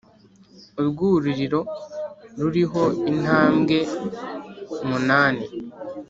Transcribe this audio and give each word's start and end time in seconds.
Urwuririro 0.79 1.61
ruriho 2.39 2.83
intambwe 3.11 3.77
munani 4.87 5.45